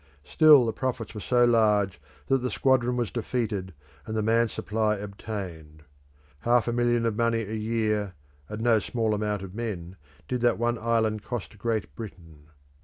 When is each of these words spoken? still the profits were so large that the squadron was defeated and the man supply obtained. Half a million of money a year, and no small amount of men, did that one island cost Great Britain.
still 0.23 0.65
the 0.65 0.73
profits 0.73 1.13
were 1.13 1.19
so 1.21 1.45
large 1.45 2.01
that 2.25 2.39
the 2.39 2.49
squadron 2.49 2.97
was 2.97 3.11
defeated 3.11 3.71
and 4.07 4.17
the 4.17 4.23
man 4.23 4.47
supply 4.47 4.95
obtained. 4.95 5.83
Half 6.39 6.67
a 6.67 6.73
million 6.73 7.05
of 7.05 7.15
money 7.15 7.41
a 7.43 7.53
year, 7.53 8.15
and 8.49 8.63
no 8.63 8.79
small 8.79 9.13
amount 9.13 9.43
of 9.43 9.53
men, 9.53 9.97
did 10.27 10.41
that 10.41 10.57
one 10.57 10.79
island 10.79 11.21
cost 11.21 11.55
Great 11.59 11.95
Britain. 11.95 12.47